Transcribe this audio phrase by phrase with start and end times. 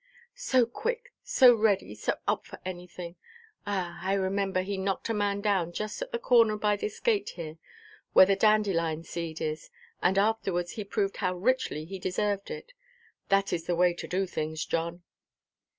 [0.33, 3.17] "So quick, so ready, so up for anything!
[3.67, 7.33] Ah, I remember he knocked a man down just at the corner by this gate
[7.35, 7.59] here,
[8.13, 9.69] where the dandelion–seed is.
[10.01, 12.73] And afterwards he proved how richly he deserved it.
[13.29, 15.03] That is the way to do things, John."